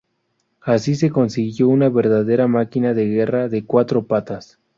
Así, 0.63 0.95
se 0.95 1.11
consiguió 1.11 1.67
una 1.69 1.87
verdadera 1.87 2.47
'máquina 2.47 2.95
de 2.95 3.05
guerra 3.05 3.49
de 3.49 3.65
cuatro 3.65 4.07
patas'. 4.07 4.57